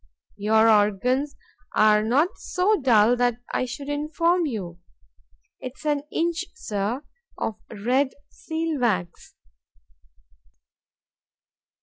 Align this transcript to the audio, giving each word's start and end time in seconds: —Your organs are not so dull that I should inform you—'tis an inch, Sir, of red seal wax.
—Your 0.35 0.67
organs 0.67 1.35
are 1.75 2.01
not 2.01 2.29
so 2.39 2.75
dull 2.81 3.15
that 3.17 3.35
I 3.53 3.65
should 3.65 3.87
inform 3.87 4.47
you—'tis 4.47 5.85
an 5.85 6.01
inch, 6.11 6.43
Sir, 6.55 7.03
of 7.37 7.59
red 7.69 8.09
seal 8.31 8.79
wax. 8.79 9.35